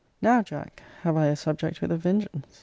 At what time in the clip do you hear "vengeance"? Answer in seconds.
1.95-2.59